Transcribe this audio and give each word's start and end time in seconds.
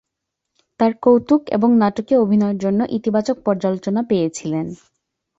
তার 0.79 0.91
কৌতুক 1.01 1.41
এবং 1.49 1.69
নাটকীয় 1.77 2.19
অভিনয়ের 2.19 2.57
জন্য 2.57 2.79
ইতিবাচক 2.97 3.37
পর্যালোচনা 3.45 4.01
পেয়েছিলেন। 4.03 4.67